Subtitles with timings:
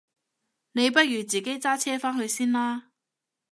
[0.71, 2.89] 你不如自己揸車返去先啦？